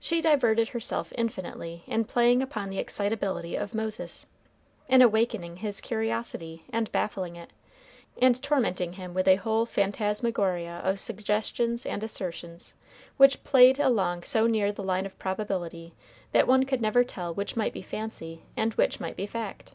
She 0.00 0.20
diverted 0.20 0.70
herself 0.70 1.12
infinitely 1.16 1.84
in 1.86 2.06
playing 2.06 2.42
upon 2.42 2.70
the 2.70 2.80
excitability 2.80 3.54
of 3.54 3.72
Moses, 3.72 4.26
in 4.88 5.00
awaking 5.00 5.58
his 5.58 5.80
curiosity, 5.80 6.64
and 6.70 6.90
baffling 6.90 7.36
it, 7.36 7.52
and 8.20 8.42
tormenting 8.42 8.94
him 8.94 9.14
with 9.14 9.28
a 9.28 9.36
whole 9.36 9.64
phantasmagoria 9.64 10.80
of 10.82 10.98
suggestions 10.98 11.86
and 11.86 12.02
assertions, 12.02 12.74
which 13.16 13.44
played 13.44 13.78
along 13.78 14.24
so 14.24 14.48
near 14.48 14.72
the 14.72 14.82
line 14.82 15.06
of 15.06 15.16
probability, 15.20 15.94
that 16.32 16.48
one 16.48 16.64
could 16.64 16.80
never 16.82 17.04
tell 17.04 17.32
which 17.32 17.54
might 17.54 17.72
be 17.72 17.80
fancy 17.80 18.42
and 18.56 18.74
which 18.74 18.98
might 18.98 19.14
be 19.14 19.24
fact. 19.24 19.72